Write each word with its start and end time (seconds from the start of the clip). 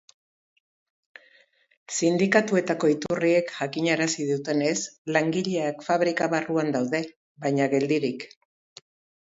Sindikatuetako 1.97 2.89
iturriek 2.93 3.53
jakinarazi 3.59 4.27
dutenez, 4.31 4.73
langileak 5.17 5.87
fabrika 5.91 6.31
barruan 6.35 6.75
daude, 6.79 7.05
baina 7.45 7.73
geldirik. 7.77 8.27